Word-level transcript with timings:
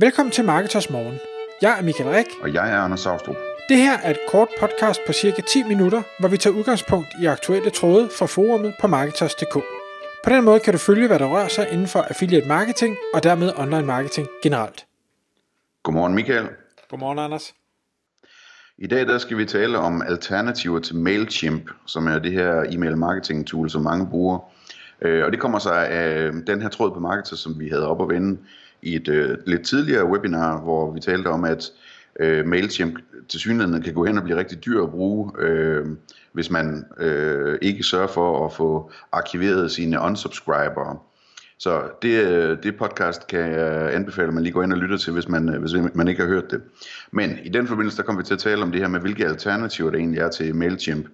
Velkommen 0.00 0.32
til 0.32 0.44
Marketers 0.44 0.90
Morgen. 0.90 1.18
Jeg 1.62 1.78
er 1.78 1.82
Michael 1.82 2.10
Rik. 2.10 2.26
Og 2.42 2.54
jeg 2.54 2.72
er 2.72 2.78
Anders 2.80 3.00
Saustrup. 3.00 3.36
Det 3.68 3.76
her 3.76 3.98
er 3.98 4.10
et 4.10 4.18
kort 4.28 4.48
podcast 4.60 5.00
på 5.06 5.12
cirka 5.12 5.42
10 5.42 5.62
minutter, 5.62 6.02
hvor 6.20 6.28
vi 6.28 6.36
tager 6.36 6.56
udgangspunkt 6.56 7.08
i 7.22 7.26
aktuelle 7.26 7.70
tråde 7.70 8.08
fra 8.18 8.26
forumet 8.26 8.74
på 8.80 8.86
Marketers.dk. 8.86 9.54
På 10.24 10.30
den 10.30 10.44
måde 10.44 10.60
kan 10.60 10.72
du 10.72 10.78
følge, 10.78 11.06
hvad 11.06 11.18
der 11.18 11.26
rører 11.26 11.48
sig 11.48 11.68
inden 11.72 11.86
for 11.86 12.00
affiliate 12.02 12.48
marketing 12.48 12.96
og 13.14 13.22
dermed 13.22 13.52
online 13.56 13.86
marketing 13.86 14.28
generelt. 14.42 14.86
Godmorgen 15.82 16.14
Michael. 16.14 16.48
Godmorgen 16.90 17.18
Anders. 17.18 17.54
I 18.78 18.86
dag 18.86 19.06
der 19.06 19.18
skal 19.18 19.38
vi 19.38 19.44
tale 19.44 19.78
om 19.78 20.02
alternativer 20.02 20.80
til 20.80 20.96
MailChimp, 20.96 21.70
som 21.86 22.06
er 22.06 22.18
det 22.18 22.32
her 22.32 22.64
e-mail 22.70 22.96
marketing 22.96 23.46
tool, 23.46 23.70
som 23.70 23.82
mange 23.82 24.06
bruger. 24.06 24.38
Øh, 25.02 25.24
og 25.24 25.32
det 25.32 25.40
kommer 25.40 25.58
sig 25.58 25.88
af 25.88 26.32
den 26.46 26.62
her 26.62 26.68
tråd 26.68 26.90
på 26.90 27.00
markedet, 27.00 27.38
som 27.38 27.60
vi 27.60 27.68
havde 27.68 27.88
op 27.88 28.02
at 28.02 28.08
vende 28.08 28.38
i 28.82 28.94
et 28.94 29.08
øh, 29.08 29.38
lidt 29.46 29.66
tidligere 29.66 30.06
webinar, 30.06 30.60
hvor 30.60 30.92
vi 30.92 31.00
talte 31.00 31.28
om, 31.28 31.44
at 31.44 31.70
øh, 32.20 32.46
MailChimp 32.46 32.98
til 33.28 33.40
synligheden 33.40 33.82
kan 33.82 33.94
gå 33.94 34.04
hen 34.04 34.18
og 34.18 34.24
blive 34.24 34.38
rigtig 34.38 34.64
dyr 34.64 34.82
at 34.82 34.90
bruge, 34.90 35.32
øh, 35.38 35.86
hvis 36.32 36.50
man 36.50 36.84
øh, 36.98 37.58
ikke 37.62 37.82
sørger 37.82 38.06
for 38.06 38.46
at 38.46 38.52
få 38.52 38.90
arkiveret 39.12 39.70
sine 39.70 40.00
unsubscribere. 40.00 40.98
Så 41.58 41.82
det, 42.02 42.26
øh, 42.26 42.62
det 42.62 42.76
podcast 42.76 43.26
kan 43.26 43.40
jeg 43.40 43.94
anbefale, 43.94 44.28
at 44.28 44.34
man 44.34 44.42
lige 44.42 44.52
går 44.52 44.62
ind 44.62 44.72
og 44.72 44.78
lytter 44.78 44.96
til, 44.96 45.12
hvis 45.12 45.28
man, 45.28 45.48
øh, 45.48 45.60
hvis 45.60 45.72
man 45.94 46.08
ikke 46.08 46.22
har 46.22 46.28
hørt 46.28 46.50
det. 46.50 46.60
Men 47.10 47.38
i 47.44 47.48
den 47.48 47.66
forbindelse, 47.66 47.96
der 47.96 48.02
kommer 48.02 48.22
vi 48.22 48.26
til 48.26 48.34
at 48.34 48.40
tale 48.40 48.62
om 48.62 48.72
det 48.72 48.80
her 48.80 48.88
med, 48.88 49.00
hvilke 49.00 49.26
alternativer 49.26 49.90
der 49.90 49.98
egentlig 49.98 50.20
er 50.20 50.28
til 50.28 50.54
MailChimp. 50.54 51.06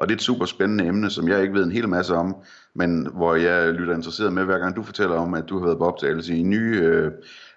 Og 0.00 0.08
det 0.08 0.14
er 0.14 0.16
et 0.16 0.22
super 0.22 0.46
spændende 0.46 0.86
emne, 0.86 1.10
som 1.10 1.28
jeg 1.28 1.42
ikke 1.42 1.54
ved 1.54 1.64
en 1.64 1.72
hel 1.72 1.88
masse 1.88 2.14
om, 2.14 2.36
men 2.74 3.08
hvor 3.14 3.34
jeg 3.34 3.72
lytter 3.72 3.94
interesseret 3.94 4.32
med, 4.32 4.44
hver 4.44 4.58
gang 4.58 4.76
du 4.76 4.82
fortæller 4.82 5.16
om, 5.16 5.34
at 5.34 5.48
du 5.48 5.58
har 5.58 5.66
været 5.66 5.78
på 5.78 5.84
optagelse 5.84 6.36
i 6.36 6.42
nye 6.42 6.80
øh, 6.82 7.10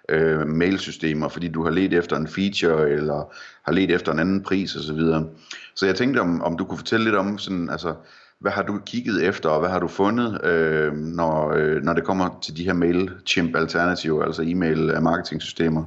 øh, 0.08 0.48
mailsystemer, 0.48 1.28
fordi 1.28 1.48
du 1.48 1.64
har 1.64 1.70
let 1.70 1.94
efter 1.94 2.16
en 2.16 2.28
feature, 2.28 2.90
eller 2.90 3.34
har 3.64 3.72
let 3.72 3.90
efter 3.90 4.12
en 4.12 4.18
anden 4.18 4.42
pris 4.42 4.76
osv. 4.76 4.98
Så, 4.98 5.24
så 5.74 5.86
jeg 5.86 5.94
tænkte, 5.94 6.18
om, 6.18 6.42
om 6.42 6.56
du 6.56 6.64
kunne 6.64 6.78
fortælle 6.78 7.04
lidt 7.04 7.16
om, 7.16 7.38
sådan, 7.38 7.70
altså, 7.70 7.94
hvad 8.40 8.52
har 8.52 8.62
du 8.62 8.78
kigget 8.86 9.24
efter, 9.24 9.48
og 9.48 9.60
hvad 9.60 9.70
har 9.70 9.78
du 9.78 9.88
fundet, 9.88 10.44
øh, 10.44 10.92
når, 10.92 11.52
øh, 11.52 11.82
når 11.82 11.92
det 11.92 12.04
kommer 12.04 12.38
til 12.42 12.56
de 12.56 12.64
her 12.64 12.74
MailChimp-alternativer, 12.74 14.24
altså 14.24 14.42
e-mail-marketing-systemer? 14.42 15.84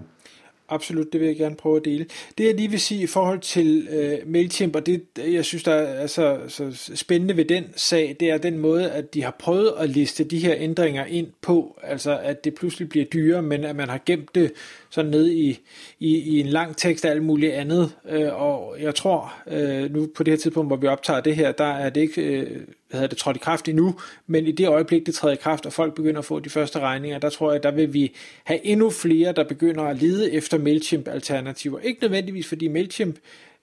Absolut, 0.70 1.14
det 1.14 1.22
vil 1.22 1.28
jeg 1.28 1.38
gerne 1.38 1.56
prøve 1.56 1.78
at 1.78 1.86
dele. 1.86 2.06
Det 2.38 2.46
jeg 2.46 2.56
lige 2.56 2.70
vil 2.70 2.80
sige 2.80 3.04
i 3.04 3.08
forhold 3.08 3.40
til 3.40 3.88
øh, 3.92 4.18
MailChimp, 4.26 4.76
og 4.76 4.86
det 4.86 5.02
jeg 5.18 5.46
synes, 5.46 5.64
der 5.64 5.74
er 5.74 6.08
så, 6.08 6.40
så 6.48 6.92
spændende 6.96 7.38
ved 7.38 7.46
den 7.46 7.64
sag, 7.76 8.16
det 8.20 8.30
er 8.30 8.38
den 8.38 8.58
måde, 8.58 8.92
at 8.92 9.14
de 9.14 9.24
har 9.24 9.36
prøvet 9.40 9.74
at 9.80 9.90
liste 9.90 10.24
de 10.24 10.40
her 10.40 10.56
ændringer 10.58 11.06
ind 11.06 11.28
på, 11.42 11.80
altså 11.84 12.20
at 12.24 12.44
det 12.44 12.56
pludselig 12.56 12.90
bliver 12.90 13.06
dyrere, 13.06 13.42
men 13.42 13.64
at 13.64 13.76
man 13.76 13.90
har 13.90 14.00
gemt 14.06 14.36
det 14.36 14.52
sådan 14.90 15.12
ned 15.12 15.28
i, 15.30 15.60
i, 16.00 16.18
i 16.18 16.40
en 16.40 16.48
lang 16.48 16.78
tekst 16.78 17.06
og 17.06 17.12
alt 17.12 17.24
muligt 17.24 17.54
andet. 17.54 17.92
Øh, 18.10 18.42
og 18.42 18.76
jeg 18.82 18.96
tror, 18.96 19.34
øh, 19.48 19.94
nu 19.94 20.08
på 20.16 20.24
det 20.24 20.32
her 20.32 20.38
tidspunkt, 20.38 20.70
hvor 20.70 20.78
vi 20.78 20.88
optager 20.88 21.22
det 21.22 21.36
her, 21.36 21.52
der 21.52 21.74
er 21.74 21.90
det 21.90 22.02
ikke... 22.02 22.22
Øh, 22.22 22.62
hvad 22.90 23.00
hedder 23.00 23.08
det, 23.08 23.18
trådt 23.18 23.36
i 23.36 23.40
kraft 23.40 23.70
endnu, 23.70 23.96
men 24.28 24.48
i 24.48 24.52
det 24.52 24.68
øjeblik, 24.68 25.06
det 25.06 25.16
træder 25.16 25.34
i 25.34 25.38
kraft, 25.38 25.66
og 25.66 25.74
folk 25.74 25.94
begynder 25.94 26.20
at 26.20 26.26
få 26.26 26.40
de 26.40 26.50
første 26.50 26.80
regninger, 26.80 27.20
der 27.20 27.30
tror 27.30 27.52
jeg, 27.52 27.64
der 27.64 27.72
vil 27.72 27.94
vi 27.94 28.16
have 28.44 28.66
endnu 28.66 28.90
flere, 28.90 29.32
der 29.32 29.44
begynder 29.44 29.84
at 29.84 30.02
lede 30.02 30.32
efter 30.32 30.58
MailChimp-alternativer. 30.58 31.80
Ikke 31.80 32.02
nødvendigvis, 32.02 32.48
fordi 32.48 32.68
MailChimp 32.68 33.16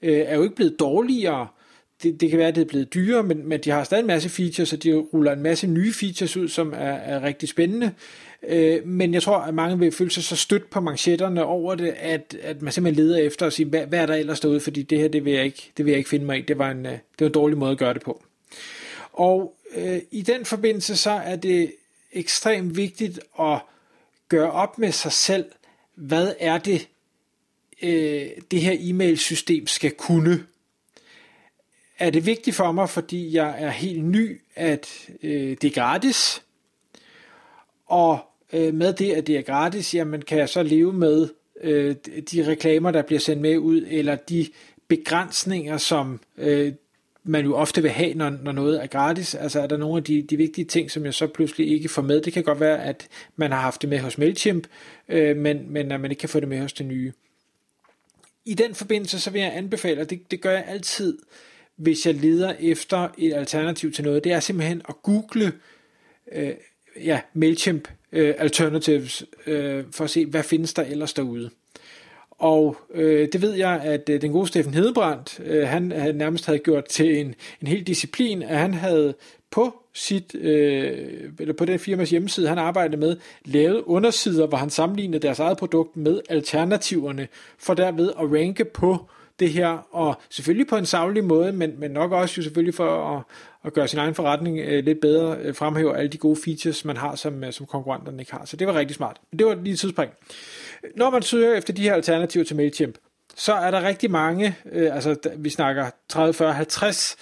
øh, 0.03 0.19
er 0.19 0.37
jo 0.37 0.43
ikke 0.43 0.55
blevet 0.55 0.81
dårligere, 0.81 1.47
det, 2.03 2.21
det 2.21 2.31
kan 2.31 2.39
være, 2.39 2.49
at 2.49 2.55
det 2.55 2.61
er 2.61 2.69
blevet 2.69 2.95
dyrere, 2.95 3.23
men, 3.23 3.49
men 3.49 3.61
de 3.61 3.71
har 3.71 3.85
stadig 3.85 4.03
en 4.03 4.07
masse 4.07 4.29
features, 4.29 4.73
og 4.73 4.83
de 4.83 4.95
ruller 4.95 5.33
en 5.33 5.43
masse 5.43 5.67
nye 5.67 5.93
features 5.93 6.37
ud, 6.37 6.49
som 6.49 6.73
er, 6.73 6.93
er 6.93 7.23
rigtig 7.23 7.49
spændende. 7.49 7.91
Øh, 8.49 8.87
men 8.87 9.15
jeg 9.15 9.23
tror, 9.23 9.37
at 9.37 9.55
mange 9.55 9.79
vil 9.79 9.93
føle 9.93 10.11
sig 10.11 10.23
så 10.23 10.37
stødt 10.37 10.71
på 10.71 10.81
manchetterne 10.81 11.45
over 11.45 11.75
det, 11.75 11.95
at, 11.99 12.37
at 12.43 12.63
man 12.63 12.73
simpelthen 12.73 13.05
leder 13.05 13.19
efter 13.19 13.47
og 13.47 13.53
siger, 13.53 13.69
hvad, 13.69 13.87
hvad 13.87 13.99
er 13.99 14.07
der 14.07 14.15
ellers 14.15 14.41
derude, 14.41 14.61
fordi 14.61 14.83
det 14.83 14.99
her, 14.99 15.09
det 15.09 15.25
vil 15.25 15.33
jeg 15.33 15.45
ikke, 15.45 15.73
det 15.77 15.85
vil 15.85 15.91
jeg 15.91 15.99
ikke 15.99 16.11
finde 16.11 16.27
mig 16.27 16.39
i. 16.39 16.43
Det 16.43 16.59
var 16.59 16.71
en, 16.71 16.87
øh, 16.87 16.93
det 16.93 17.21
var 17.21 17.27
en 17.27 17.33
dårlig 17.33 17.59
måde 17.59 17.71
at 17.71 17.79
gøre 17.79 17.95
det 17.95 18.03
på. 18.03 18.23
Og 19.15 19.57
øh, 19.75 20.01
i 20.11 20.23
den 20.23 20.45
forbindelse 20.45 20.97
så 20.97 21.11
er 21.11 21.37
det 21.37 21.75
ekstremt 22.13 22.77
vigtigt 22.77 23.21
at 23.41 23.61
gøre 24.29 24.51
op 24.51 24.79
med 24.79 24.93
sig 24.93 25.13
selv, 25.13 25.45
hvad 25.95 26.35
er 26.41 26.59
det, 26.59 26.89
øh, 27.83 28.31
det 28.51 28.61
her 28.61 28.77
e-mail-system 28.79 29.67
skal 29.67 29.91
kunne. 29.91 30.47
Er 31.99 32.11
det 32.11 32.27
vigtigt 32.27 32.57
for 32.57 32.73
mig, 32.73 32.91
fordi 32.91 33.37
jeg 33.37 33.55
er 33.59 33.71
helt 33.71 34.05
ny, 34.05 34.41
at 34.55 35.09
øh, 35.23 35.57
det 35.61 35.65
er 35.65 35.71
gratis, 35.71 36.43
og 37.87 38.19
øh, 38.53 38.75
med 38.75 38.93
det, 38.93 39.13
at 39.13 39.27
det 39.27 39.37
er 39.37 39.43
gratis, 39.43 39.95
jamen 39.95 40.23
kan 40.23 40.39
jeg 40.39 40.49
så 40.49 40.63
leve 40.63 40.93
med 40.93 41.29
øh, 41.61 41.97
de 42.33 42.47
reklamer, 42.47 42.91
der 42.91 43.03
bliver 43.03 43.21
sendt 43.21 43.43
med 43.43 43.59
ud, 43.59 43.87
eller 43.89 44.15
de 44.15 44.47
begrænsninger, 44.89 45.79
som 45.79 46.21
øh, 46.37 46.73
man 47.25 47.45
jo 47.45 47.55
ofte 47.55 47.83
vil 47.83 47.91
have, 47.91 48.15
når, 48.15 48.31
når 48.31 48.53
noget 48.53 48.83
er 48.83 48.87
gratis. 48.87 49.35
Altså 49.35 49.61
er 49.61 49.67
der 49.67 49.77
nogle 49.77 49.97
af 49.97 50.05
de, 50.05 50.23
de 50.23 50.37
vigtige 50.37 50.65
ting, 50.65 50.91
som 50.91 51.05
jeg 51.05 51.15
så 51.15 51.27
pludselig 51.27 51.73
ikke 51.73 51.89
får 51.89 52.03
med. 52.03 52.21
Det 52.21 52.33
kan 52.33 52.43
godt 52.43 52.61
være, 52.61 52.85
at 52.85 53.09
man 53.37 53.53
har 53.53 53.61
haft 53.61 53.83
det 53.83 53.91
med 53.91 53.99
hos 53.99 54.19
MailChimp, 54.19 54.67
øh, 55.09 55.37
men, 55.37 55.73
men 55.73 55.93
at 55.93 56.01
man 56.01 56.11
ikke 56.11 56.21
kan 56.21 56.29
få 56.29 56.41
det 56.41 56.49
med 56.49 56.61
hos 56.61 56.73
det 56.73 56.87
nye. 56.87 57.13
I 58.45 58.55
den 58.55 58.75
forbindelse, 58.75 59.21
så 59.21 59.31
vil 59.31 59.41
jeg 59.41 59.57
anbefale, 59.57 60.01
og 60.01 60.11
det, 60.11 60.31
det 60.31 60.41
gør 60.41 60.51
jeg 60.51 60.65
altid, 60.69 61.19
hvis 61.77 62.07
jeg 62.07 62.15
leder 62.15 62.55
efter 62.61 63.09
et 63.19 63.35
alternativ 63.35 63.93
til 63.93 64.05
noget, 64.05 64.25
det 64.25 64.33
er 64.33 64.41
simpelthen 64.41 64.83
at 64.89 64.95
google 65.03 65.53
øh, 66.33 66.55
ja, 67.05 67.21
MailChimp 67.35 67.89
øh, 68.13 68.35
alternatives, 68.39 69.25
øh, 69.47 69.85
for 69.91 70.05
at 70.05 70.11
se, 70.11 70.27
hvad 70.27 70.43
findes 70.43 70.75
der 70.75 70.83
ellers 70.83 71.13
derude. 71.13 71.51
Og 72.39 72.77
øh, 72.95 73.29
det 73.33 73.43
ved 73.43 73.55
jeg, 73.55 73.81
at 73.85 74.09
øh, 74.09 74.23
den 74.23 74.33
gode 74.33 74.47
Steffen 74.47 74.75
Hedebrandt, 74.75 75.41
øh, 75.45 75.69
han 75.69 75.93
havde 75.93 76.13
nærmest 76.13 76.47
havde 76.47 76.59
gjort 76.59 76.85
til 76.85 77.21
en, 77.21 77.35
en 77.61 77.67
hel 77.67 77.87
disciplin, 77.87 78.43
at 78.43 78.59
han 78.59 78.75
havde 78.75 79.15
på 79.51 79.75
sit, 79.95 80.35
øh, 80.35 81.31
eller 81.41 81.55
på 81.55 81.65
den 81.65 81.79
firmas 81.79 82.11
hjemmeside, 82.11 82.49
han 82.49 82.59
arbejdede 82.59 82.97
med, 82.97 83.17
lavet 83.45 83.83
undersider, 83.87 84.47
hvor 84.47 84.59
han 84.59 84.71
sammenlignede 84.71 85.23
deres 85.23 85.39
eget 85.39 85.59
produkt 85.59 85.97
med 85.97 86.21
alternativerne, 86.29 87.29
for 87.59 87.75
derved 87.75 88.09
at 88.09 88.33
ranke 88.33 88.65
på 88.65 89.09
det 89.41 89.51
her, 89.51 89.69
og 89.91 90.21
selvfølgelig 90.31 90.67
på 90.67 90.77
en 90.77 90.87
savlig 90.87 91.25
måde, 91.25 91.53
men, 91.53 91.81
men 91.81 91.91
nok 91.91 92.13
også 92.13 92.35
jo 92.39 92.43
selvfølgelig 92.43 92.75
for 92.75 93.17
at, 93.17 93.23
at 93.65 93.73
gøre 93.73 93.89
sin 93.89 93.99
egen 93.99 94.15
forretning 94.15 94.59
øh, 94.59 94.85
lidt 94.85 95.01
bedre, 95.01 95.37
øh, 95.39 95.55
fremhæve 95.55 95.97
alle 95.97 96.09
de 96.09 96.19
gode 96.19 96.37
features, 96.45 96.85
man 96.85 96.97
har, 96.97 97.15
som, 97.15 97.45
øh, 97.45 97.53
som 97.53 97.67
konkurrenterne 97.67 98.23
ikke 98.23 98.33
har. 98.33 98.45
Så 98.45 98.57
det 98.57 98.67
var 98.67 98.75
rigtig 98.75 98.97
smart. 98.97 99.21
Men 99.31 99.39
det 99.39 99.47
var 99.47 99.55
lige 99.55 99.73
et 99.73 99.79
tidsspring. 99.79 100.13
Når 100.97 101.11
man 101.11 101.23
søger 101.23 101.55
efter 101.55 101.73
de 101.73 101.83
her 101.83 101.95
alternativer 101.95 102.45
til 102.45 102.57
MailChimp, 102.57 102.99
så 103.37 103.53
er 103.53 103.71
der 103.71 103.83
rigtig 103.83 104.11
mange, 104.11 104.57
øh, 104.73 104.95
altså 104.95 105.17
vi 105.37 105.51
snakker 105.51 105.91
30, 106.09 106.35
40, 106.35 106.53
50 106.53 107.17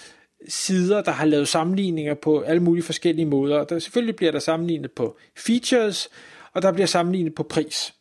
sider, 0.47 1.01
der 1.01 1.11
har 1.11 1.25
lavet 1.25 1.47
sammenligninger 1.47 2.13
på 2.13 2.41
alle 2.41 2.63
mulige 2.63 2.83
forskellige 2.83 3.25
måder. 3.25 3.63
Der, 3.63 3.79
selvfølgelig 3.79 4.15
bliver 4.15 4.31
der 4.31 4.39
sammenlignet 4.39 4.91
på 4.91 5.17
features, 5.37 6.09
og 6.53 6.61
der 6.61 6.71
bliver 6.71 6.87
sammenlignet 6.87 7.35
på 7.35 7.43
pris. 7.43 7.93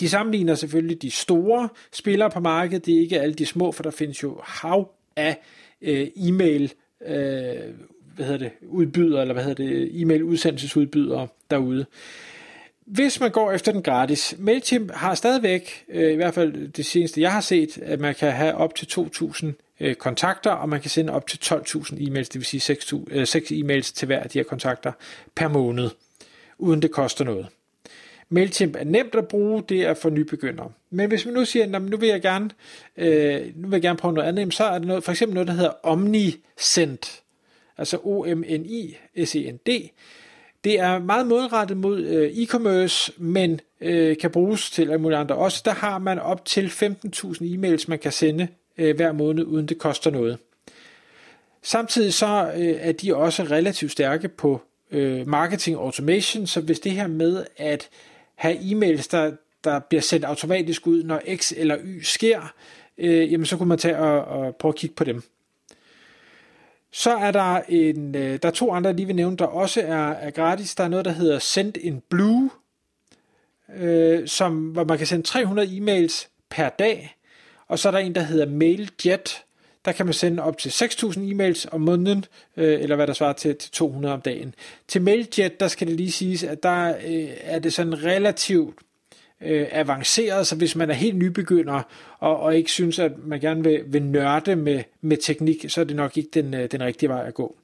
De 0.00 0.08
sammenligner 0.08 0.54
selvfølgelig 0.54 1.02
de 1.02 1.10
store 1.10 1.68
spillere 1.92 2.30
på 2.30 2.40
markedet, 2.40 2.86
det 2.86 2.96
er 2.96 3.00
ikke 3.00 3.20
alle 3.20 3.34
de 3.34 3.46
små, 3.46 3.72
for 3.72 3.82
der 3.82 3.90
findes 3.90 4.22
jo 4.22 4.40
hav 4.44 4.90
af 5.16 5.38
øh, 5.82 6.08
e-mail 6.16 6.72
øh, 7.06 7.56
hvad 8.14 8.26
hedder 8.26 8.38
det, 8.38 8.50
udbydere, 8.68 9.20
eller 9.20 9.34
hvad 9.34 9.44
hedder 9.44 9.64
det, 9.64 10.00
e-mail 10.00 10.22
udsendelsesudbydere 10.22 11.28
derude. 11.50 11.86
Hvis 12.86 13.20
man 13.20 13.30
går 13.30 13.52
efter 13.52 13.72
den 13.72 13.82
gratis, 13.82 14.34
MailChimp 14.38 14.90
har 14.94 15.14
stadigvæk, 15.14 15.84
øh, 15.88 16.12
i 16.12 16.16
hvert 16.16 16.34
fald 16.34 16.68
det 16.68 16.86
seneste 16.86 17.20
jeg 17.20 17.32
har 17.32 17.40
set, 17.40 17.78
at 17.78 18.00
man 18.00 18.14
kan 18.14 18.32
have 18.32 18.54
op 18.54 18.74
til 18.74 18.86
2.000 18.86 19.46
øh, 19.80 19.94
kontakter, 19.94 20.50
og 20.50 20.68
man 20.68 20.80
kan 20.80 20.90
sende 20.90 21.12
op 21.12 21.26
til 21.26 21.38
12.000 21.44 21.96
e-mails, 21.96 22.28
det 22.28 22.34
vil 22.34 22.44
sige 22.44 22.60
6, 22.60 22.94
øh, 23.10 23.26
6 23.26 23.50
e-mails 23.52 23.92
til 23.94 24.06
hver 24.06 24.20
af 24.20 24.30
de 24.30 24.38
her 24.38 24.44
kontakter 24.44 24.92
per 25.34 25.48
måned, 25.48 25.90
uden 26.58 26.82
det 26.82 26.90
koster 26.90 27.24
noget. 27.24 27.46
MailChimp 28.32 28.76
er 28.78 28.84
nemt 28.84 29.14
at 29.14 29.28
bruge, 29.28 29.62
det 29.68 29.82
er 29.82 29.94
for 29.94 30.10
nybegyndere. 30.10 30.72
Men 30.90 31.08
hvis 31.08 31.24
man 31.24 31.34
nu 31.34 31.44
siger, 31.44 31.76
at 31.76 31.82
nu 31.82 31.96
vil 31.96 32.08
jeg 32.08 32.22
gerne, 32.22 32.50
øh, 32.96 33.40
nu 33.56 33.68
vil 33.68 33.76
jeg 33.76 33.82
gerne 33.82 33.98
prøve 33.98 34.14
noget 34.14 34.28
andet, 34.28 34.54
så 34.54 34.64
er 34.64 34.78
det 34.78 34.88
noget, 34.88 35.04
for 35.04 35.12
eksempel 35.12 35.34
noget, 35.34 35.48
der 35.48 35.54
hedder 35.54 35.72
OmniSend, 35.82 37.22
altså 37.78 37.98
O-M-N-I-S-E-N-D. 38.02 39.90
Det 40.64 40.80
er 40.80 40.98
meget 40.98 41.26
målrettet 41.26 41.76
mod 41.76 42.00
øh, 42.00 42.30
e-commerce, 42.30 43.12
men 43.22 43.60
øh, 43.80 44.16
kan 44.16 44.30
bruges 44.30 44.70
til 44.70 44.82
alle 44.82 44.98
mulige 44.98 45.18
andre 45.18 45.34
også. 45.34 45.62
Der 45.64 45.70
har 45.70 45.98
man 45.98 46.18
op 46.18 46.44
til 46.44 46.66
15.000 46.66 47.42
e-mails, 47.42 47.84
man 47.88 47.98
kan 47.98 48.12
sende 48.12 48.48
øh, 48.78 48.96
hver 48.96 49.12
måned, 49.12 49.44
uden 49.44 49.66
det 49.66 49.78
koster 49.78 50.10
noget. 50.10 50.38
Samtidig 51.62 52.14
så 52.14 52.52
øh, 52.56 52.74
er 52.80 52.92
de 52.92 53.16
også 53.16 53.42
relativt 53.42 53.92
stærke 53.92 54.28
på 54.28 54.60
øh, 54.90 55.28
marketing 55.28 55.76
automation, 55.76 56.46
så 56.46 56.60
hvis 56.60 56.80
det 56.80 56.92
her 56.92 57.06
med 57.06 57.44
at 57.56 57.88
have 58.34 58.56
e-mails, 58.56 59.08
der, 59.10 59.32
der 59.64 59.78
bliver 59.78 60.02
sendt 60.02 60.24
automatisk 60.24 60.86
ud, 60.86 61.02
når 61.02 61.20
X 61.36 61.52
eller 61.56 61.78
Y 61.84 62.02
sker, 62.02 62.54
øh, 62.98 63.32
jamen 63.32 63.46
så 63.46 63.56
kunne 63.56 63.68
man 63.68 63.78
tage 63.78 63.98
og, 63.98 64.24
og 64.24 64.56
prøve 64.56 64.72
at 64.72 64.76
kigge 64.76 64.96
på 64.96 65.04
dem. 65.04 65.22
Så 66.90 67.10
er 67.10 67.30
der 67.30 67.60
en, 67.68 68.14
øh, 68.14 68.38
der 68.42 68.48
er 68.48 68.52
to 68.52 68.72
andre, 68.72 68.92
lige 68.92 69.06
vil 69.06 69.16
nævne, 69.16 69.36
der 69.36 69.44
også 69.44 69.80
er, 69.80 70.10
er 70.10 70.30
gratis. 70.30 70.74
Der 70.74 70.84
er 70.84 70.88
noget, 70.88 71.04
der 71.04 71.10
hedder 71.10 71.38
Send 71.38 71.76
in 71.76 72.02
Blue. 72.08 72.50
øh, 73.76 74.28
som, 74.28 74.70
hvor 74.70 74.84
man 74.84 74.98
kan 74.98 75.06
sende 75.06 75.26
300 75.26 75.68
e-mails 75.68 76.28
per 76.50 76.68
dag, 76.68 77.16
og 77.68 77.78
så 77.78 77.88
er 77.88 77.92
der 77.92 77.98
en, 77.98 78.14
der 78.14 78.20
hedder 78.20 78.46
MailJet, 78.46 79.44
der 79.84 79.92
kan 79.92 80.06
man 80.06 80.12
sende 80.12 80.42
op 80.42 80.58
til 80.58 80.68
6.000 80.68 81.18
e-mails 81.18 81.68
om 81.72 81.80
måneden, 81.80 82.24
øh, 82.56 82.80
eller 82.82 82.96
hvad 82.96 83.06
der 83.06 83.12
svarer 83.12 83.32
til, 83.32 83.56
til 83.56 83.70
200 83.70 84.14
om 84.14 84.20
dagen. 84.20 84.54
Til 84.88 85.02
MailJet, 85.02 85.60
der 85.60 85.68
skal 85.68 85.86
det 85.86 85.96
lige 85.96 86.12
siges, 86.12 86.44
at 86.44 86.62
der 86.62 86.88
øh, 87.06 87.28
er 87.40 87.58
det 87.58 87.72
sådan 87.72 88.04
relativt 88.04 88.78
øh, 89.40 89.66
avanceret, 89.70 90.46
så 90.46 90.56
hvis 90.56 90.76
man 90.76 90.90
er 90.90 90.94
helt 90.94 91.16
nybegynder, 91.16 91.82
og, 92.18 92.40
og 92.40 92.56
ikke 92.56 92.70
synes, 92.70 92.98
at 92.98 93.12
man 93.24 93.40
gerne 93.40 93.64
vil, 93.64 93.82
vil 93.86 94.02
nørde 94.02 94.56
med, 94.56 94.82
med 95.00 95.16
teknik, 95.16 95.64
så 95.68 95.80
er 95.80 95.84
det 95.84 95.96
nok 95.96 96.16
ikke 96.16 96.30
den, 96.34 96.54
øh, 96.54 96.70
den 96.70 96.82
rigtige 96.82 97.08
vej 97.08 97.26
at 97.26 97.34
gå. 97.34 97.56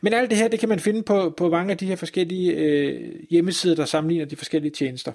Men 0.00 0.12
alt 0.12 0.30
det 0.30 0.38
her, 0.38 0.48
det 0.48 0.60
kan 0.60 0.68
man 0.68 0.80
finde 0.80 1.02
på, 1.02 1.30
på 1.30 1.48
mange 1.48 1.70
af 1.70 1.78
de 1.78 1.86
her 1.86 1.96
forskellige 1.96 2.52
øh, 2.52 3.14
hjemmesider, 3.30 3.74
der 3.74 3.84
sammenligner 3.84 4.24
de 4.24 4.36
forskellige 4.36 4.72
tjenester. 4.72 5.12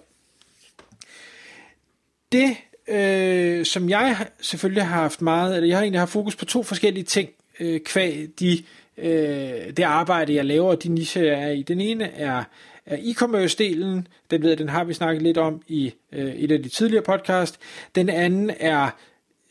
Det, 2.31 2.56
øh, 2.88 3.65
som 3.65 3.89
jeg 3.89 4.27
selvfølgelig 4.41 4.83
har 4.83 5.01
haft 5.01 5.21
meget, 5.21 5.56
eller 5.56 5.68
jeg 5.68 5.77
har 5.77 5.81
egentlig 5.81 6.01
haft 6.01 6.12
fokus 6.12 6.35
på 6.35 6.45
to 6.45 6.63
forskellige 6.63 7.03
ting, 7.03 7.30
øh, 7.59 7.80
kvæg 7.80 8.30
de, 8.39 8.63
øh, 8.97 9.77
det 9.77 9.83
arbejde, 9.83 10.35
jeg 10.35 10.45
laver, 10.45 10.69
og 10.69 10.83
de 10.83 10.89
nischer, 10.89 11.24
jeg 11.24 11.44
er 11.44 11.50
i. 11.50 11.62
Den 11.62 11.81
ene 11.81 12.12
er, 12.12 12.44
er 12.85 12.97
e-commerce-delen, 12.97 14.07
den 14.31 14.41
ved 14.41 14.50
jeg, 14.50 14.57
den 14.57 14.69
har 14.69 14.83
vi 14.83 14.94
snakket 14.94 15.21
lidt 15.21 15.38
om 15.38 15.62
i 15.68 15.94
øh, 16.12 16.35
et 16.35 16.51
af 16.51 16.63
de 16.63 16.69
tidligere 16.69 17.03
podcast. 17.03 17.59
Den 17.95 18.09
anden 18.09 18.51
er 18.59 18.89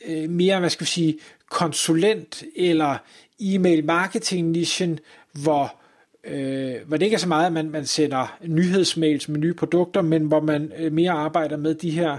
øh, 0.06 0.30
mere, 0.30 0.60
hvad 0.60 0.70
skal 0.70 0.84
vi 0.84 0.90
sige, 0.90 1.18
konsulent 1.50 2.44
eller 2.56 2.96
e-mail 3.40 3.84
marketing 3.84 4.50
nichen, 4.50 4.98
hvor 5.32 5.76
øh, 6.24 6.74
hvor 6.86 6.96
det 6.96 7.06
ikke 7.06 7.14
er 7.14 7.18
så 7.18 7.28
meget, 7.28 7.46
at 7.46 7.52
man, 7.52 7.70
man 7.70 7.86
sender 7.86 8.38
nyhedsmails 8.46 9.28
med 9.28 9.40
nye 9.40 9.54
produkter, 9.54 10.02
men 10.02 10.22
hvor 10.22 10.40
man 10.40 10.72
øh, 10.78 10.92
mere 10.92 11.10
arbejder 11.10 11.56
med 11.56 11.74
de 11.74 11.90
her 11.90 12.18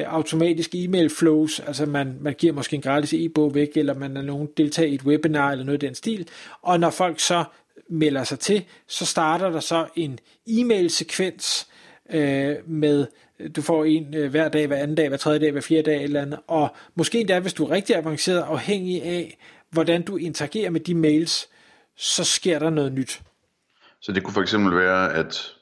Øh, 0.00 0.14
automatisk 0.14 0.14
automatiske 0.14 0.84
e-mail 0.84 1.10
flows, 1.10 1.60
altså 1.60 1.86
man, 1.86 2.16
man 2.20 2.34
giver 2.34 2.52
måske 2.52 2.76
en 2.76 2.82
gratis 2.82 3.12
e-bog 3.12 3.54
væk, 3.54 3.76
eller 3.76 3.94
man 3.94 4.16
er 4.16 4.22
nogen 4.22 4.48
deltager 4.56 4.88
i 4.88 4.94
et 4.94 5.02
webinar 5.02 5.50
eller 5.50 5.64
noget 5.64 5.82
i 5.82 5.86
den 5.86 5.94
stil, 5.94 6.28
og 6.62 6.80
når 6.80 6.90
folk 6.90 7.20
så 7.20 7.44
melder 7.88 8.24
sig 8.24 8.38
til, 8.38 8.64
så 8.86 9.06
starter 9.06 9.50
der 9.50 9.60
så 9.60 9.86
en 9.96 10.18
e-mail 10.46 10.90
sekvens 10.90 11.68
øh, 12.10 12.56
med 12.66 13.06
du 13.56 13.62
får 13.62 13.84
en 13.84 14.14
øh, 14.14 14.30
hver 14.30 14.48
dag, 14.48 14.66
hver 14.66 14.76
anden 14.76 14.96
dag, 14.96 15.08
hver 15.08 15.16
tredje 15.16 15.38
dag, 15.38 15.52
hver 15.52 15.60
fjerde 15.60 15.90
dag 15.90 16.04
eller 16.04 16.22
andet, 16.22 16.40
og 16.46 16.76
måske 16.94 17.20
endda, 17.20 17.40
hvis 17.40 17.54
du 17.54 17.64
er 17.64 17.70
rigtig 17.70 17.96
avanceret, 17.96 18.42
afhængig 18.42 19.02
af, 19.02 19.38
hvordan 19.70 20.02
du 20.02 20.16
interagerer 20.16 20.70
med 20.70 20.80
de 20.80 20.94
mails, 20.94 21.48
så 21.96 22.24
sker 22.24 22.58
der 22.58 22.70
noget 22.70 22.92
nyt. 22.92 23.20
Så 24.00 24.12
det 24.12 24.22
kunne 24.22 24.34
for 24.34 24.42
eksempel 24.42 24.76
være, 24.76 25.14
at, 25.14 25.54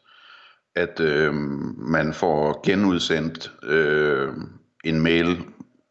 at 0.78 1.00
øh, 1.00 1.34
man 1.78 2.14
får 2.14 2.60
genudsendt 2.66 3.52
øh, 3.62 4.28
en 4.84 5.00
mail 5.00 5.36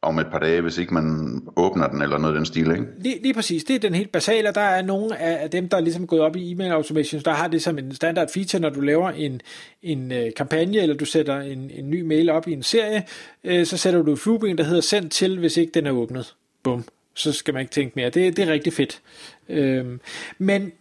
om 0.01 0.19
et 0.19 0.27
par 0.31 0.39
dage, 0.39 0.61
hvis 0.61 0.77
ikke 0.77 0.93
man 0.93 1.39
åbner 1.55 1.87
den 1.87 2.01
eller 2.01 2.17
noget 2.17 2.33
af 2.33 2.37
den 2.37 2.45
stil, 2.45 2.71
ikke? 2.71 2.85
Lige, 2.99 3.21
lige 3.21 3.33
præcis, 3.33 3.63
det 3.63 3.75
er 3.75 3.79
den 3.79 3.95
helt 3.95 4.11
basale, 4.11 4.51
der 4.51 4.61
er 4.61 4.81
nogle 4.81 5.17
af 5.17 5.49
dem, 5.49 5.69
der 5.69 5.77
er 5.77 5.81
ligesom 5.81 6.07
gået 6.07 6.21
op 6.21 6.35
i 6.35 6.51
e-mail 6.51 6.71
automation, 6.71 7.21
der 7.25 7.31
har 7.31 7.47
det 7.47 7.61
som 7.61 7.77
en 7.77 7.95
standard 7.95 8.27
feature, 8.33 8.61
når 8.61 8.69
du 8.69 8.81
laver 8.81 9.09
en, 9.09 9.41
en 9.83 10.11
uh, 10.11 10.17
kampagne, 10.37 10.77
eller 10.77 10.95
du 10.95 11.05
sætter 11.05 11.39
en, 11.39 11.71
en 11.73 11.89
ny 11.89 12.01
mail 12.01 12.29
op 12.29 12.47
i 12.47 12.53
en 12.53 12.63
serie, 12.63 13.03
uh, 13.43 13.63
så 13.63 13.77
sætter 13.77 14.01
du 14.01 14.13
et 14.13 14.19
flueben, 14.19 14.57
der 14.57 14.63
hedder 14.63 14.81
send 14.81 15.09
til, 15.09 15.39
hvis 15.39 15.57
ikke 15.57 15.71
den 15.71 15.85
er 15.85 15.91
åbnet. 15.91 16.35
Bum. 16.63 16.83
Så 17.13 17.31
skal 17.31 17.53
man 17.53 17.61
ikke 17.61 17.71
tænke 17.71 17.93
mere. 17.95 18.09
Det, 18.09 18.37
det 18.37 18.47
er 18.47 18.51
rigtig 18.53 18.73
fedt. 18.73 19.01
Uh, 19.49 19.97
men 20.37 20.71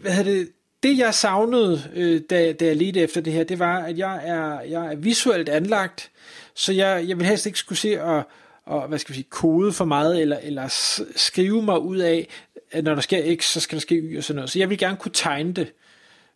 hvad 0.00 0.12
hedder 0.12 0.32
det, 0.32 0.48
det 0.82 0.98
jeg 0.98 1.14
savnede, 1.14 1.90
øh, 1.94 2.20
da, 2.30 2.52
da 2.52 2.64
jeg 2.64 2.76
ledte 2.76 3.00
efter 3.00 3.20
det 3.20 3.32
her, 3.32 3.44
det 3.44 3.58
var, 3.58 3.78
at 3.78 3.98
jeg 3.98 4.20
er, 4.24 4.60
jeg 4.60 4.92
er 4.92 4.96
visuelt 4.96 5.48
anlagt, 5.48 6.10
så 6.54 6.72
jeg, 6.72 7.04
jeg 7.08 7.18
vil 7.18 7.26
helst 7.26 7.46
ikke 7.46 7.58
skulle 7.58 7.78
se 7.78 8.02
og, 8.02 8.22
og 8.64 8.88
hvad 8.88 8.98
skal 8.98 9.12
vi 9.12 9.14
sige, 9.14 9.28
kode 9.30 9.72
for 9.72 9.84
meget, 9.84 10.20
eller, 10.20 10.38
eller 10.42 10.68
skrive 11.16 11.62
mig 11.62 11.80
ud 11.80 11.96
af, 11.96 12.28
at 12.70 12.84
når 12.84 12.94
der 12.94 13.02
sker 13.02 13.36
X, 13.36 13.44
så 13.44 13.60
skal 13.60 13.76
der 13.76 13.80
ske 13.80 13.94
Y 13.94 14.18
og 14.18 14.24
sådan 14.24 14.36
noget. 14.36 14.50
Så 14.50 14.58
jeg 14.58 14.70
vil 14.70 14.78
gerne 14.78 14.96
kunne 14.96 15.12
tegne 15.14 15.52
det. 15.52 15.72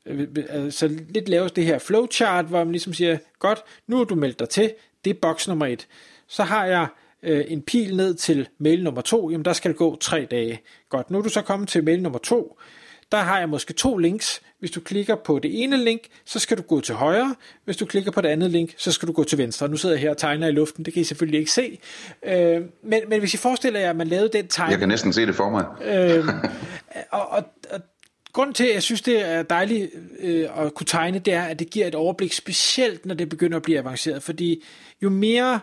Øh, 0.07 0.21
øh, 0.21 0.65
øh, 0.65 0.73
så 0.73 0.89
lidt 1.09 1.29
laves 1.29 1.53
det 1.53 1.65
her 1.65 1.79
flowchart, 1.79 2.45
hvor 2.45 2.59
man 2.59 2.73
ligesom 2.73 2.93
siger, 2.93 3.19
godt, 3.39 3.59
nu 3.87 4.01
er 4.01 4.05
du 4.05 4.15
meldt 4.15 4.39
dig 4.39 4.49
til, 4.49 4.73
det 5.05 5.11
er 5.11 5.15
boks 5.23 5.49
nummer 5.49 5.67
et. 5.67 5.87
Så 6.29 6.43
har 6.43 6.67
jeg 6.67 6.87
øh, 7.23 7.45
en 7.49 7.63
pil 7.63 7.97
ned 7.97 8.15
til 8.15 8.49
mail 8.59 8.85
nummer 8.85 9.01
to, 9.01 9.31
jamen 9.31 9.45
der 9.45 9.53
skal 9.53 9.71
det 9.71 9.79
gå 9.79 9.97
tre 9.97 10.27
dage. 10.31 10.61
Godt, 10.89 11.11
nu 11.11 11.19
er 11.19 11.23
du 11.23 11.29
så 11.29 11.43
kommet 11.43 11.69
til 11.69 11.85
mail 11.85 12.03
nummer 12.03 12.19
to, 12.19 12.59
der 13.13 13.19
har 13.19 13.39
jeg 13.39 13.49
måske 13.49 13.73
to 13.73 13.97
links. 13.97 14.41
Hvis 14.59 14.71
du 14.71 14.81
klikker 14.81 15.15
på 15.15 15.39
det 15.39 15.63
ene 15.63 15.85
link, 15.85 16.01
så 16.25 16.39
skal 16.39 16.57
du 16.57 16.63
gå 16.63 16.81
til 16.81 16.95
højre. 16.95 17.35
Hvis 17.65 17.77
du 17.77 17.87
klikker 17.87 18.11
på 18.11 18.21
det 18.21 18.29
andet 18.29 18.51
link, 18.51 18.75
så 18.77 18.93
skal 18.93 19.09
du 19.09 19.13
gå 19.13 19.25
til 19.25 19.39
venstre. 19.39 19.69
Nu 19.69 19.77
sidder 19.77 19.95
jeg 19.95 20.03
her 20.03 20.11
og 20.11 20.17
tegner 20.17 20.49
i 20.49 20.53
luften, 20.53 20.85
det 20.85 20.93
kan 20.93 21.01
I 21.01 21.05
selvfølgelig 21.05 21.41
ikke 21.41 21.53
se. 21.53 21.79
Øh, 22.27 22.63
men, 22.83 23.01
men 23.09 23.19
hvis 23.19 23.35
I 23.35 23.37
forestiller 23.37 23.81
jer, 23.81 23.91
at 23.91 23.97
man 23.97 24.07
lavede 24.07 24.29
den 24.29 24.49
tegning... 24.49 24.71
Jeg 24.71 24.79
kan 24.79 24.89
næsten 24.89 25.13
se 25.13 25.27
det 25.27 25.35
for 25.35 25.51
mig. 25.51 25.65
Øh, 25.85 26.29
og, 27.11 27.29
og, 27.29 27.45
og 27.71 27.81
grunden 28.33 28.55
til, 28.55 28.65
at 28.65 28.75
jeg 28.75 28.83
synes, 28.83 29.03
det 29.03 29.29
er 29.29 29.43
dejligt 29.43 29.91
øh, 30.19 30.65
at 30.65 30.75
kunne 30.75 30.87
tegne, 30.87 31.19
det 31.19 31.35
er, 31.35 31.43
at 31.43 31.59
det 31.59 31.71
giver 31.71 31.87
et 31.87 31.95
overblik, 31.95 32.33
specielt 32.33 33.07
når 33.07 33.15
det 33.15 33.29
begynder 33.29 33.57
at 33.57 33.63
blive 33.63 33.79
avanceret. 33.79 34.23
Fordi 34.23 34.65
jo 35.03 35.11
mere 35.11 35.61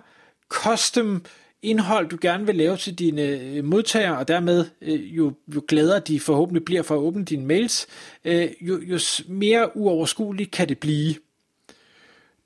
custom 0.50 1.16
øh, 1.16 1.22
indhold, 1.64 2.10
du 2.10 2.18
gerne 2.22 2.46
vil 2.46 2.56
lave 2.56 2.78
til 2.78 3.00
dine 3.00 3.22
øh, 3.22 3.64
modtagere, 3.64 4.18
og 4.18 4.28
dermed 4.28 4.66
øh, 4.82 5.18
jo, 5.18 5.34
jo 5.56 5.62
gladere 5.68 6.00
de 6.00 6.20
forhåbentlig 6.20 6.66
bliver 6.66 6.82
for 6.82 6.96
at 6.96 7.00
åbne 7.00 7.26
dine 7.26 7.46
mails, 7.46 7.88
øh, 8.26 8.48
jo, 8.62 8.82
jo 8.82 9.00
mere 9.28 9.78
uoverskueligt 9.78 10.52
kan 10.52 10.70
det 10.70 10.78
blive. 10.78 11.16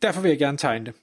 Derfor 0.01 0.21
vil 0.21 0.29
jeg 0.29 0.39
gerne 0.39 0.57
tegne 0.57 0.85
det. 0.85 0.93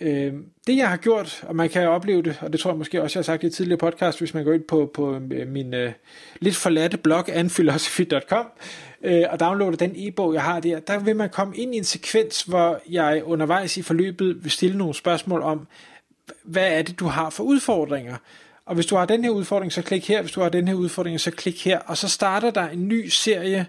Øh, 0.00 0.32
det 0.66 0.76
jeg 0.76 0.88
har 0.88 0.96
gjort, 0.96 1.44
og 1.48 1.56
man 1.56 1.68
kan 1.68 1.88
opleve 1.88 2.22
det, 2.22 2.38
og 2.40 2.52
det 2.52 2.60
tror 2.60 2.70
jeg 2.70 2.78
måske 2.78 3.02
også, 3.02 3.18
jeg 3.18 3.20
har 3.20 3.24
sagt 3.24 3.42
i 3.42 3.46
et 3.46 3.52
tidligere 3.52 3.78
podcast, 3.78 4.18
hvis 4.18 4.34
man 4.34 4.44
går 4.44 4.52
ind 4.52 4.62
på, 4.62 4.90
på 4.94 5.14
øh, 5.30 5.48
min 5.48 5.74
uh, 5.74 5.90
lidt 6.40 6.56
forladte 6.56 6.96
blog, 6.96 7.36
anphilosophy.com, 7.36 8.46
uh, 9.00 9.22
og 9.30 9.40
downloader 9.40 9.76
den 9.76 9.92
e-bog, 9.96 10.34
jeg 10.34 10.42
har 10.42 10.60
der, 10.60 10.80
der 10.80 10.98
vil 10.98 11.16
man 11.16 11.30
komme 11.30 11.56
ind 11.56 11.74
i 11.74 11.78
en 11.78 11.84
sekvens, 11.84 12.42
hvor 12.42 12.80
jeg 12.90 13.22
undervejs 13.24 13.76
i 13.76 13.82
forløbet 13.82 14.44
vil 14.44 14.50
stille 14.50 14.78
nogle 14.78 14.94
spørgsmål 14.94 15.42
om, 15.42 15.66
hvad 16.44 16.78
er 16.78 16.82
det, 16.82 17.00
du 17.00 17.06
har 17.06 17.30
for 17.30 17.44
udfordringer. 17.44 18.16
Og 18.66 18.74
hvis 18.74 18.86
du 18.86 18.96
har 18.96 19.06
den 19.06 19.24
her 19.24 19.30
udfordring, 19.30 19.72
så 19.72 19.82
klik 19.82 20.08
her. 20.08 20.20
Hvis 20.20 20.32
du 20.32 20.40
har 20.40 20.48
den 20.48 20.68
her 20.68 20.74
udfordring, 20.74 21.20
så 21.20 21.30
klik 21.30 21.64
her. 21.64 21.78
Og 21.78 21.96
så 21.96 22.08
starter 22.08 22.50
der 22.50 22.68
en 22.68 22.88
ny 22.88 23.08
serie 23.08 23.66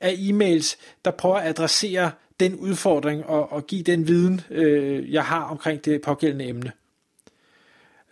af 0.00 0.12
e-mails, 0.12 0.76
der 1.04 1.10
prøver 1.10 1.36
at 1.36 1.48
adressere 1.48 2.10
den 2.40 2.54
udfordring 2.54 3.26
og, 3.26 3.52
og 3.52 3.66
give 3.66 3.82
den 3.82 4.08
viden, 4.08 4.40
øh, 4.50 5.12
jeg 5.12 5.24
har 5.24 5.42
omkring 5.42 5.84
det 5.84 6.02
pågældende 6.02 6.48
emne. 6.48 6.72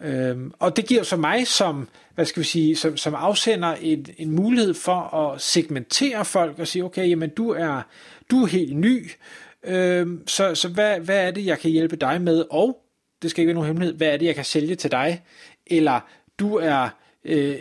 Øhm, 0.00 0.52
og 0.58 0.76
det 0.76 0.86
giver 0.86 1.02
så 1.02 1.16
mig 1.16 1.46
som, 1.46 1.88
hvad 2.14 2.24
skal 2.24 2.40
vi 2.40 2.46
sige, 2.46 2.76
som, 2.76 2.96
som 2.96 3.14
afsender 3.14 3.74
en, 3.74 4.06
en 4.18 4.30
mulighed 4.30 4.74
for 4.74 5.14
at 5.14 5.40
segmentere 5.40 6.24
folk 6.24 6.58
og 6.58 6.68
sige, 6.68 6.84
okay, 6.84 7.08
jamen 7.08 7.30
du 7.30 7.50
er, 7.50 7.82
du 8.30 8.42
er 8.42 8.46
helt 8.46 8.76
ny, 8.76 9.10
øhm, 9.64 10.28
så, 10.28 10.54
så 10.54 10.68
hvad, 10.68 11.00
hvad 11.00 11.26
er 11.26 11.30
det, 11.30 11.46
jeg 11.46 11.58
kan 11.58 11.70
hjælpe 11.70 11.96
dig 11.96 12.20
med, 12.20 12.44
og 12.50 12.83
det 13.24 13.30
skal 13.30 13.42
ikke 13.42 13.48
være 13.48 13.54
nogen 13.54 13.66
hemmelighed, 13.66 13.96
hvad 13.96 14.08
er 14.08 14.16
det, 14.16 14.26
jeg 14.26 14.34
kan 14.34 14.44
sælge 14.44 14.74
til 14.74 14.90
dig, 14.90 15.22
eller 15.66 16.00
du 16.38 16.56
er 16.56 16.88
øh, 17.24 17.56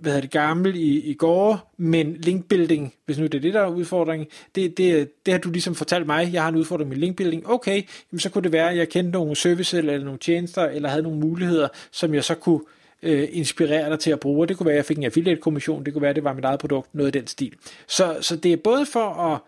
hvad 0.00 0.12
hedder 0.12 0.20
det, 0.20 0.30
gammel 0.30 0.76
i, 0.76 1.00
i 1.00 1.14
går, 1.14 1.74
men 1.76 2.16
linkbuilding, 2.16 2.94
hvis 3.06 3.18
nu 3.18 3.24
det 3.24 3.34
er 3.34 3.40
det, 3.40 3.54
der 3.54 3.60
er 3.60 3.70
udfordringen, 3.70 4.28
det, 4.54 4.78
det, 4.78 5.10
det 5.26 5.34
har 5.34 5.38
du 5.38 5.50
ligesom 5.50 5.74
fortalt 5.74 6.06
mig, 6.06 6.32
jeg 6.32 6.42
har 6.42 6.48
en 6.48 6.56
udfordring 6.56 6.88
med 6.90 6.96
linkbuilding, 6.96 7.50
okay, 7.50 7.82
jamen 8.12 8.20
så 8.20 8.30
kunne 8.30 8.42
det 8.42 8.52
være, 8.52 8.70
at 8.70 8.76
jeg 8.76 8.88
kendte 8.88 9.12
nogle 9.12 9.36
services 9.36 9.74
eller 9.74 10.04
nogle 10.04 10.18
tjenester, 10.18 10.62
eller 10.62 10.88
havde 10.88 11.02
nogle 11.02 11.18
muligheder, 11.18 11.68
som 11.90 12.14
jeg 12.14 12.24
så 12.24 12.34
kunne 12.34 12.60
øh, 13.02 13.28
inspirere 13.32 13.90
dig 13.90 13.98
til 13.98 14.10
at 14.10 14.20
bruge. 14.20 14.48
Det 14.48 14.56
kunne 14.56 14.66
være, 14.66 14.74
at 14.74 14.76
jeg 14.76 14.84
fik 14.84 14.98
en 14.98 15.04
affiliate-kommission, 15.04 15.84
det 15.84 15.92
kunne 15.92 16.02
være, 16.02 16.10
at 16.10 16.16
det 16.16 16.24
var 16.24 16.32
mit 16.32 16.44
eget 16.44 16.60
produkt, 16.60 16.94
noget 16.94 17.06
af 17.06 17.12
den 17.12 17.26
stil. 17.26 17.54
Så, 17.86 18.16
så 18.20 18.36
det 18.36 18.52
er 18.52 18.56
både 18.56 18.86
for 18.86 19.32
at 19.32 19.40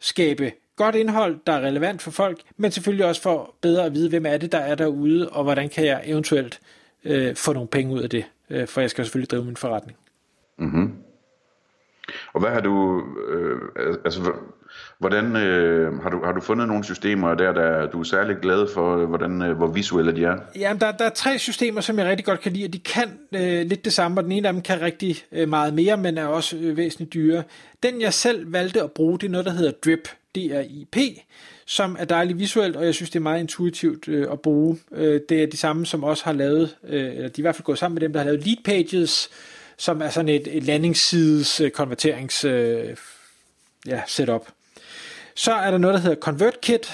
skabe 0.00 0.52
godt 0.84 0.94
indhold, 0.94 1.38
der 1.46 1.52
er 1.52 1.60
relevant 1.60 2.02
for 2.02 2.10
folk, 2.10 2.38
men 2.56 2.70
selvfølgelig 2.70 3.06
også 3.06 3.22
for 3.22 3.54
bedre 3.60 3.84
at 3.84 3.94
vide, 3.94 4.08
hvem 4.08 4.26
er 4.26 4.36
det, 4.36 4.52
der 4.52 4.58
er 4.58 4.74
derude, 4.74 5.28
og 5.28 5.44
hvordan 5.44 5.68
kan 5.68 5.86
jeg 5.86 6.02
eventuelt 6.04 6.60
øh, 7.04 7.36
få 7.36 7.52
nogle 7.52 7.68
penge 7.68 7.94
ud 7.94 8.00
af 8.00 8.10
det, 8.10 8.24
øh, 8.50 8.66
for 8.68 8.80
jeg 8.80 8.90
skal 8.90 9.04
selvfølgelig 9.04 9.30
drive 9.30 9.44
min 9.44 9.56
forretning. 9.56 9.98
Mm-hmm. 10.58 10.92
Og 12.32 12.40
hvad 12.40 12.50
har 12.50 12.60
du, 12.60 13.02
øh, 13.28 13.58
altså, 14.04 14.32
hvordan 14.98 15.36
øh, 15.36 16.02
har, 16.02 16.10
du, 16.10 16.24
har 16.24 16.32
du 16.32 16.40
fundet 16.40 16.68
nogle 16.68 16.84
systemer 16.84 17.34
der, 17.34 17.52
der 17.52 17.86
du 17.90 18.00
er 18.00 18.04
særlig 18.04 18.36
glad 18.42 18.66
for, 18.74 19.06
hvordan, 19.06 19.42
øh, 19.42 19.56
hvor 19.56 19.66
visuelle 19.66 20.16
de 20.16 20.24
er? 20.24 20.36
Jamen, 20.56 20.80
der, 20.80 20.92
der 20.92 21.04
er 21.04 21.10
tre 21.10 21.38
systemer, 21.38 21.80
som 21.80 21.98
jeg 21.98 22.06
rigtig 22.06 22.26
godt 22.26 22.40
kan 22.40 22.52
lide, 22.52 22.64
og 22.64 22.72
de 22.72 22.78
kan 22.78 23.18
øh, 23.34 23.66
lidt 23.66 23.84
det 23.84 23.92
samme, 23.92 24.20
og 24.20 24.24
den 24.24 24.32
ene 24.32 24.48
af 24.48 24.52
dem 24.54 24.62
kan 24.62 24.80
rigtig 24.80 25.16
øh, 25.32 25.48
meget 25.48 25.74
mere, 25.74 25.96
men 25.96 26.18
er 26.18 26.26
også 26.26 26.56
øh, 26.56 26.76
væsentligt 26.76 27.14
dyre. 27.14 27.42
Den, 27.82 28.00
jeg 28.00 28.12
selv 28.12 28.52
valgte 28.52 28.82
at 28.82 28.92
bruge, 28.92 29.18
det 29.18 29.26
er 29.26 29.30
noget, 29.30 29.46
der 29.46 29.52
hedder 29.52 29.72
Drip. 29.84 30.08
DRIP, 30.34 30.96
som 31.66 31.96
er 31.98 32.04
dejligt 32.04 32.38
visuelt, 32.38 32.76
og 32.76 32.84
jeg 32.84 32.94
synes, 32.94 33.10
det 33.10 33.16
er 33.16 33.22
meget 33.22 33.40
intuitivt 33.40 34.08
øh, 34.08 34.32
at 34.32 34.40
bruge. 34.40 34.78
Øh, 34.92 35.20
det 35.28 35.42
er 35.42 35.46
de 35.46 35.56
samme, 35.56 35.86
som 35.86 36.04
også 36.04 36.24
har 36.24 36.32
lavet, 36.32 36.76
øh, 36.84 37.04
eller 37.04 37.16
de 37.16 37.24
er 37.24 37.38
i 37.38 37.42
hvert 37.42 37.54
fald 37.54 37.64
gået 37.64 37.78
sammen 37.78 37.94
med 37.94 38.00
dem, 38.00 38.12
der 38.12 38.20
har 38.20 38.24
lavet 38.24 38.46
Lead 38.46 38.64
Pages, 38.64 39.30
som 39.76 40.02
er 40.02 40.10
sådan 40.10 40.28
et, 40.28 40.56
et 40.56 40.62
landingssides 40.62 41.60
øh, 41.60 41.70
konverterings 41.70 42.44
øh, 42.44 42.96
ja, 43.86 44.02
setup. 44.06 44.48
Så 45.34 45.52
er 45.52 45.70
der 45.70 45.78
noget, 45.78 45.94
der 45.94 46.00
hedder 46.00 46.20
ConvertKit, 46.20 46.92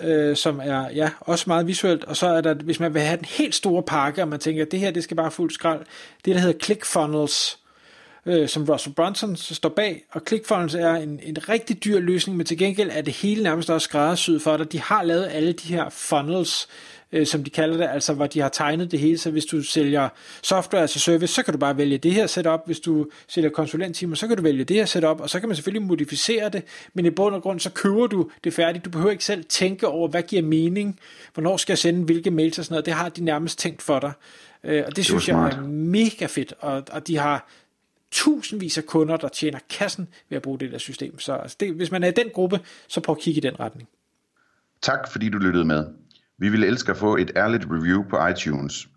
øh, 0.00 0.36
som 0.36 0.60
er 0.64 0.90
ja, 0.90 1.10
også 1.20 1.44
meget 1.46 1.66
visuelt, 1.66 2.04
og 2.04 2.16
så 2.16 2.26
er 2.26 2.40
der, 2.40 2.54
hvis 2.54 2.80
man 2.80 2.94
vil 2.94 3.02
have 3.02 3.16
den 3.16 3.24
helt 3.24 3.54
store 3.54 3.82
pakke, 3.82 4.22
og 4.22 4.28
man 4.28 4.40
tænker, 4.40 4.62
at 4.62 4.72
det 4.72 4.80
her 4.80 4.90
det 4.90 5.04
skal 5.04 5.16
bare 5.16 5.30
fuldt 5.30 5.54
skrald, 5.54 5.80
det 6.24 6.34
der 6.34 6.40
hedder 6.40 6.58
ClickFunnels, 6.64 7.58
øh, 8.26 8.48
som 8.48 8.64
Russell 8.64 8.94
Brunson 8.94 9.36
står 9.36 9.68
bag, 9.68 10.04
og 10.10 10.22
ClickFunnels 10.28 10.74
er 10.74 10.94
en, 10.94 11.20
en 11.22 11.48
rigtig 11.48 11.84
dyr 11.84 11.98
løsning, 11.98 12.36
men 12.36 12.46
til 12.46 12.58
gengæld 12.58 12.90
er 12.92 13.02
det 13.02 13.12
hele 13.14 13.42
nærmest 13.42 13.70
også 13.70 13.84
skræddersyet 13.84 14.42
for 14.42 14.56
dig. 14.56 14.72
De 14.72 14.80
har 14.80 15.02
lavet 15.02 15.28
alle 15.32 15.52
de 15.52 15.68
her 15.68 15.90
funnels, 15.90 16.68
øh, 17.12 17.26
som 17.26 17.44
de 17.44 17.50
kalder 17.50 17.76
det, 17.76 17.88
altså 17.92 18.12
hvor 18.12 18.26
de 18.26 18.40
har 18.40 18.48
tegnet 18.48 18.90
det 18.90 19.00
hele, 19.00 19.18
så 19.18 19.30
hvis 19.30 19.44
du 19.44 19.62
sælger 19.62 20.08
software 20.42 20.82
as 20.82 20.96
a 20.96 20.98
service, 20.98 21.34
så 21.34 21.42
kan 21.42 21.54
du 21.54 21.58
bare 21.58 21.76
vælge 21.76 21.98
det 21.98 22.12
her 22.12 22.26
setup, 22.26 22.60
hvis 22.66 22.80
du 22.80 23.06
sælger 23.28 23.50
konsulenttimer, 23.50 24.16
så 24.16 24.26
kan 24.26 24.36
du 24.36 24.42
vælge 24.42 24.64
det 24.64 24.76
her 24.76 24.84
setup, 24.84 25.20
og 25.20 25.30
så 25.30 25.40
kan 25.40 25.48
man 25.48 25.56
selvfølgelig 25.56 25.88
modificere 25.88 26.48
det, 26.48 26.62
men 26.94 27.06
i 27.06 27.10
bund 27.10 27.34
og 27.34 27.42
grund, 27.42 27.60
så 27.60 27.70
køber 27.70 28.06
du 28.06 28.30
det 28.44 28.54
færdigt, 28.54 28.84
du 28.84 28.90
behøver 28.90 29.10
ikke 29.10 29.24
selv 29.24 29.44
tænke 29.44 29.88
over, 29.88 30.08
hvad 30.08 30.22
giver 30.22 30.42
mening, 30.42 30.98
hvornår 31.34 31.56
skal 31.56 31.72
jeg 31.72 31.78
sende 31.78 32.04
hvilke 32.04 32.30
mails 32.30 32.58
og 32.58 32.64
sådan 32.64 32.72
noget, 32.72 32.86
det 32.86 32.94
har 32.94 33.08
de 33.08 33.24
nærmest 33.24 33.58
tænkt 33.58 33.82
for 33.82 33.98
dig, 33.98 34.12
øh, 34.64 34.82
og 34.82 34.88
det, 34.88 34.96
det 34.96 35.04
synes 35.04 35.28
jeg 35.28 35.48
er 35.48 35.60
mega 35.66 36.26
fedt, 36.26 36.54
og, 36.60 36.82
og 36.92 37.06
de 37.06 37.18
har 37.18 37.48
tusindvis 38.12 38.78
af 38.78 38.86
kunder, 38.86 39.16
der 39.16 39.28
tjener 39.28 39.58
kassen 39.70 40.08
ved 40.28 40.36
at 40.36 40.42
bruge 40.42 40.58
det 40.58 40.72
der 40.72 40.78
system. 40.78 41.18
Så 41.18 41.32
altså 41.32 41.56
det, 41.60 41.74
hvis 41.74 41.90
man 41.90 42.02
er 42.02 42.08
i 42.08 42.12
den 42.12 42.30
gruppe, 42.34 42.60
så 42.88 43.00
prøv 43.00 43.16
at 43.16 43.22
kigge 43.22 43.38
i 43.38 43.40
den 43.40 43.60
retning. 43.60 43.88
Tak 44.82 45.12
fordi 45.12 45.28
du 45.28 45.38
lyttede 45.38 45.64
med. 45.64 45.86
Vi 46.38 46.48
ville 46.48 46.66
elske 46.66 46.90
at 46.90 46.96
få 46.96 47.16
et 47.16 47.30
ærligt 47.36 47.66
review 47.70 48.02
på 48.10 48.26
iTunes. 48.26 48.88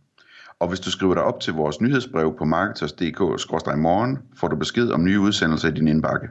Og 0.59 0.67
hvis 0.67 0.79
du 0.79 0.91
skriver 0.91 1.13
dig 1.13 1.23
op 1.23 1.39
til 1.39 1.53
vores 1.53 1.81
nyhedsbrev 1.81 2.37
på 2.37 2.45
marketers.dk-morgen, 2.45 4.17
får 4.35 4.47
du 4.47 4.55
besked 4.55 4.89
om 4.89 5.03
nye 5.03 5.19
udsendelser 5.19 5.67
i 5.67 5.71
din 5.71 5.87
indbakke. 5.87 6.27